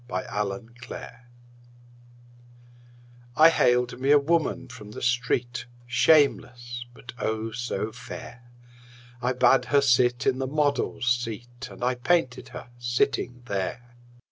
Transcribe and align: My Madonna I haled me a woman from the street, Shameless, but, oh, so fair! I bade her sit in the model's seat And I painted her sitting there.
My 0.09 0.23
Madonna 0.43 1.11
I 3.35 3.49
haled 3.49 3.99
me 3.99 4.09
a 4.09 4.17
woman 4.17 4.67
from 4.67 4.89
the 4.89 5.01
street, 5.03 5.67
Shameless, 5.85 6.85
but, 6.91 7.13
oh, 7.19 7.51
so 7.51 7.91
fair! 7.91 8.41
I 9.21 9.33
bade 9.33 9.65
her 9.65 9.79
sit 9.81 10.25
in 10.25 10.39
the 10.39 10.47
model's 10.47 11.05
seat 11.07 11.67
And 11.69 11.83
I 11.83 11.93
painted 11.93 12.47
her 12.47 12.69
sitting 12.79 13.43
there. 13.45 13.93